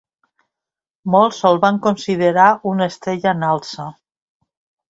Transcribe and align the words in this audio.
Molts 1.15 1.41
el 1.51 1.59
van 1.67 1.77
considerar 1.85 2.47
una 2.73 2.91
estrella 2.95 3.37
en 3.37 3.49
alça. 3.53 3.87